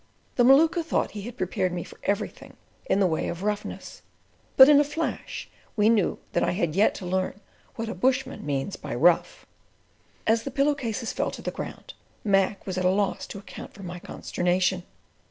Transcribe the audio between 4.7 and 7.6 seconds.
a flash we knew that I had yet to learn